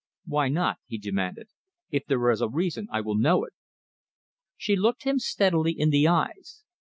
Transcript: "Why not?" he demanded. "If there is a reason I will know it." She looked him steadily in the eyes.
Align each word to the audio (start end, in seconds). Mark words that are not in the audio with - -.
"Why 0.25 0.49
not?" 0.49 0.79
he 0.87 0.97
demanded. 0.97 1.49
"If 1.91 2.07
there 2.07 2.31
is 2.31 2.41
a 2.41 2.49
reason 2.49 2.87
I 2.91 3.01
will 3.01 3.13
know 3.15 3.45
it." 3.45 3.53
She 4.57 4.75
looked 4.75 5.03
him 5.03 5.19
steadily 5.19 5.73
in 5.73 5.91
the 5.91 6.07
eyes. 6.07 6.63